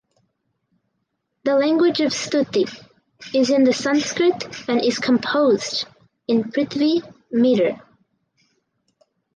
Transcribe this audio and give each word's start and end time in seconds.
The 1.43 1.53
language 1.53 2.01
of 2.01 2.11
Stuti 2.11 2.67
is 3.35 3.51
in 3.51 3.65
the 3.65 3.71
Sanskrit 3.71 4.67
and 4.67 4.83
is 4.83 4.97
composed 4.97 5.85
in 6.27 6.45
Prithvi 6.49 7.03
metre. 7.31 7.79